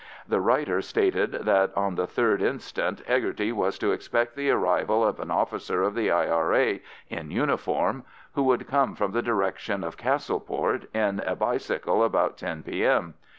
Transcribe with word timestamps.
The 0.27 0.41
writer 0.41 0.81
stated 0.81 1.31
that 1.31 1.71
on 1.77 1.93
the 1.93 2.07
3rd 2.07 2.41
inst. 2.41 2.75
Hegarty 2.77 3.51
was 3.51 3.77
to 3.77 3.91
expect 3.91 4.35
the 4.35 4.49
arrival 4.49 5.05
of 5.05 5.19
an 5.19 5.29
officer 5.29 5.83
of 5.83 5.93
the 5.93 6.09
I.R.A. 6.09 6.81
in 7.11 7.29
uniform, 7.29 8.03
who 8.33 8.41
would 8.41 8.65
come 8.67 8.95
from 8.95 9.11
the 9.11 9.21
direction 9.21 9.83
of 9.83 9.97
Castleport 9.97 10.87
on 10.95 11.19
a 11.19 11.35
bicycle 11.35 12.03
about 12.03 12.39
10 12.39 12.63
P.M. 12.63 13.13